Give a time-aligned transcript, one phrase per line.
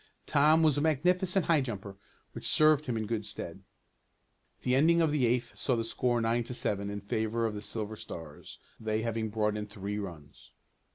[0.25, 1.95] Tom was a magnificent high jumper,
[2.33, 3.61] which served him in good stead.
[4.63, 7.61] The ending of the eighth saw the score nine to seven in favor of the
[7.61, 10.53] Silver Stars, they having brought in three runs.